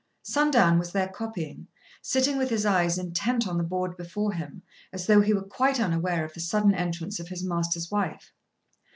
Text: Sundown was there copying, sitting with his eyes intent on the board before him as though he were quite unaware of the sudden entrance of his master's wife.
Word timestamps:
Sundown 0.23 0.79
was 0.79 0.91
there 0.93 1.07
copying, 1.09 1.67
sitting 2.01 2.35
with 2.35 2.49
his 2.49 2.65
eyes 2.65 2.97
intent 2.97 3.47
on 3.47 3.59
the 3.59 3.63
board 3.63 3.95
before 3.95 4.33
him 4.33 4.63
as 4.91 5.05
though 5.05 5.21
he 5.21 5.31
were 5.31 5.43
quite 5.43 5.79
unaware 5.79 6.25
of 6.25 6.33
the 6.33 6.39
sudden 6.39 6.73
entrance 6.73 7.19
of 7.19 7.27
his 7.27 7.43
master's 7.43 7.91
wife. 7.91 8.33